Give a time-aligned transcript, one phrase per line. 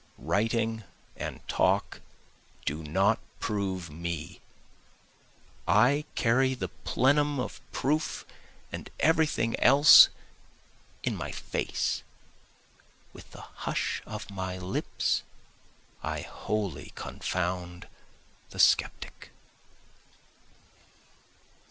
[0.17, 0.83] Writing
[1.15, 2.01] and talk
[2.65, 4.41] do not prove me,
[5.67, 8.25] I carry the plenum of proof
[8.71, 10.09] and every thing else
[11.03, 12.01] in my face,
[13.13, 15.21] With the hush of my lips
[16.01, 17.87] I wholly confound
[18.49, 19.29] the skeptic.